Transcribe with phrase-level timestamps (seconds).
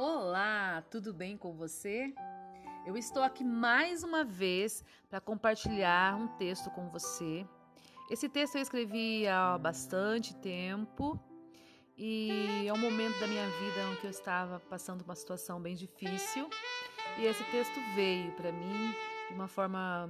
[0.00, 2.14] Olá, tudo bem com você?
[2.86, 7.44] Eu estou aqui mais uma vez para compartilhar um texto com você.
[8.08, 11.18] Esse texto eu escrevi há bastante tempo
[11.96, 15.74] e é um momento da minha vida em que eu estava passando uma situação bem
[15.74, 16.48] difícil
[17.18, 18.94] e esse texto veio para mim
[19.26, 20.08] de uma forma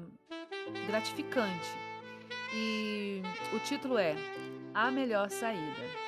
[0.86, 1.72] gratificante.
[2.54, 3.22] E
[3.54, 4.14] o título é
[4.74, 6.07] A Melhor Saída.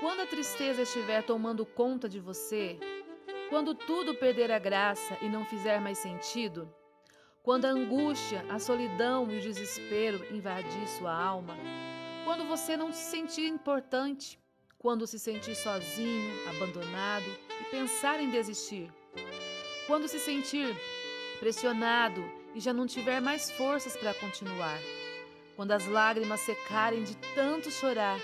[0.00, 2.78] Quando a tristeza estiver tomando conta de você,
[3.50, 6.74] quando tudo perder a graça e não fizer mais sentido,
[7.42, 11.54] quando a angústia, a solidão e o desespero invadir sua alma,
[12.24, 14.40] quando você não se sentir importante,
[14.78, 18.90] quando se sentir sozinho, abandonado e pensar em desistir,
[19.86, 20.74] quando se sentir
[21.38, 22.24] pressionado
[22.54, 24.78] e já não tiver mais forças para continuar,
[25.56, 28.18] quando as lágrimas secarem de tanto chorar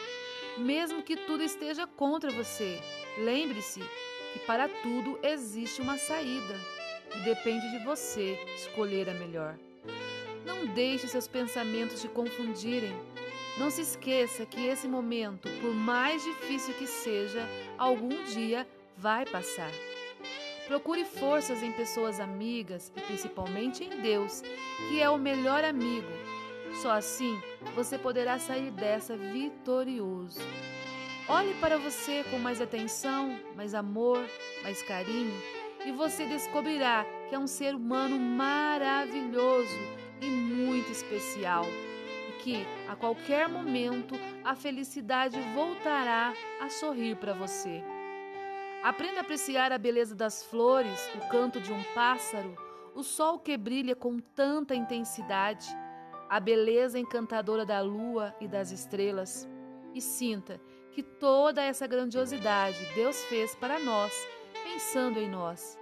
[0.59, 2.80] mesmo que tudo esteja contra você.
[3.19, 3.80] Lembre-se
[4.33, 6.55] que para tudo existe uma saída
[7.14, 9.56] e depende de você escolher a melhor.
[10.45, 12.95] Não deixe seus pensamentos te confundirem.
[13.58, 17.42] Não se esqueça que esse momento, por mais difícil que seja,
[17.78, 19.70] algum dia vai passar.
[20.67, 24.42] Procure forças em pessoas amigas e principalmente em Deus,
[24.89, 26.08] que é o melhor amigo
[26.77, 27.41] só assim
[27.74, 30.41] você poderá sair dessa vitorioso.
[31.28, 34.24] Olhe para você com mais atenção, mais amor,
[34.62, 35.36] mais carinho
[35.84, 39.78] e você descobrirá que é um ser humano maravilhoso
[40.20, 47.83] e muito especial e que a qualquer momento a felicidade voltará a sorrir para você.
[48.83, 52.56] Aprenda a apreciar a beleza das flores, o canto de um pássaro,
[52.94, 55.66] o sol que brilha com tanta intensidade
[56.28, 59.48] a beleza encantadora da lua e das estrelas,
[59.94, 60.60] e sinta
[60.92, 64.12] que toda essa grandiosidade Deus fez para nós,
[64.64, 65.78] pensando em nós.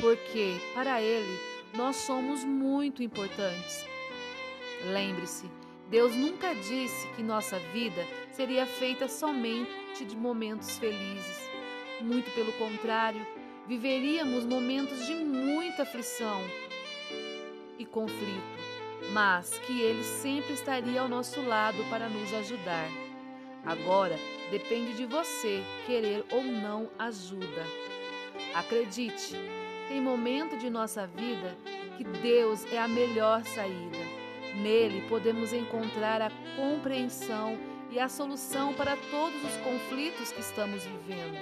[0.00, 1.38] Porque, para Ele,
[1.74, 3.86] nós somos muito importantes.
[4.86, 5.50] Lembre-se,
[5.88, 11.50] Deus nunca disse que nossa vida seria feita somente de momentos felizes.
[12.00, 13.26] Muito pelo contrário,
[13.66, 16.40] viveríamos momentos de muita aflição
[17.78, 18.63] e conflito
[19.14, 22.88] mas que Ele sempre estaria ao nosso lado para nos ajudar.
[23.64, 24.18] Agora
[24.50, 27.64] depende de você querer ou não ajuda.
[28.52, 29.36] Acredite,
[29.88, 31.56] tem momento de nossa vida
[31.96, 33.98] que Deus é a melhor saída.
[34.56, 37.56] Nele podemos encontrar a compreensão
[37.92, 41.38] e a solução para todos os conflitos que estamos vivendo.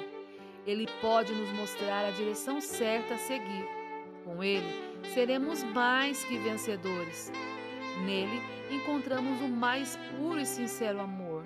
[0.67, 3.67] Ele pode nos mostrar a direção certa a seguir.
[4.25, 4.69] Com ele,
[5.15, 7.33] seremos mais que vencedores.
[8.01, 11.45] Nele encontramos o mais puro e sincero amor.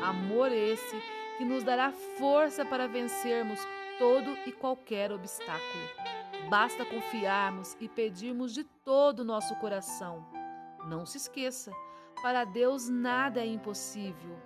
[0.00, 0.96] Amor esse
[1.38, 3.58] que nos dará força para vencermos
[3.98, 5.88] todo e qualquer obstáculo.
[6.48, 10.26] Basta confiarmos e pedirmos de todo o nosso coração.
[10.86, 11.72] Não se esqueça,
[12.22, 14.36] para Deus nada é impossível.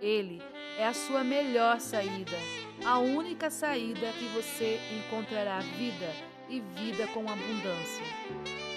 [0.00, 0.42] Ele
[0.78, 2.36] é a sua melhor saída,
[2.84, 6.10] a única saída que você encontrará vida
[6.48, 8.71] e vida com abundância.